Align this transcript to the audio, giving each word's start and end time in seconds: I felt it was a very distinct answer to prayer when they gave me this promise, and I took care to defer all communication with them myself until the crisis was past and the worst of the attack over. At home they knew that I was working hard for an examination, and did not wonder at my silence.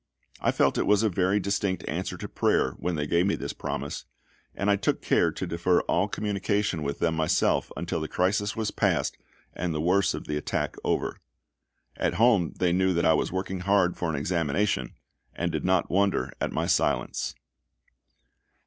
I 0.39 0.51
felt 0.51 0.79
it 0.79 0.87
was 0.87 1.03
a 1.03 1.09
very 1.09 1.39
distinct 1.39 1.87
answer 1.87 2.17
to 2.17 2.27
prayer 2.27 2.71
when 2.79 2.95
they 2.95 3.05
gave 3.05 3.27
me 3.27 3.35
this 3.35 3.53
promise, 3.53 4.05
and 4.55 4.67
I 4.71 4.75
took 4.75 4.99
care 5.03 5.29
to 5.31 5.45
defer 5.45 5.81
all 5.81 6.07
communication 6.07 6.81
with 6.81 6.97
them 6.97 7.15
myself 7.15 7.71
until 7.77 7.99
the 7.99 8.07
crisis 8.07 8.55
was 8.55 8.71
past 8.71 9.15
and 9.53 9.75
the 9.75 9.79
worst 9.79 10.15
of 10.15 10.25
the 10.25 10.37
attack 10.37 10.75
over. 10.83 11.17
At 11.97 12.15
home 12.15 12.55
they 12.57 12.73
knew 12.73 12.95
that 12.95 13.05
I 13.05 13.13
was 13.13 13.31
working 13.31 13.59
hard 13.59 13.95
for 13.95 14.09
an 14.09 14.15
examination, 14.15 14.95
and 15.35 15.51
did 15.51 15.65
not 15.65 15.91
wonder 15.91 16.31
at 16.41 16.51
my 16.51 16.65
silence. 16.65 17.35